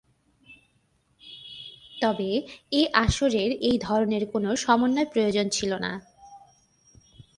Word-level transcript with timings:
তবে, 2.01 2.29
এই 2.71 2.85
আসরের 2.93 3.51
এই 3.61 3.77
ধরনের 3.77 4.23
কোন 4.31 4.55
সমন্বয় 4.55 5.05
প্রয়োজন 5.05 5.49
ছিল 5.49 5.71
না। 5.73 5.91